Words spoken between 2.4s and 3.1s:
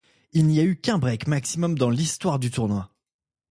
tournoi.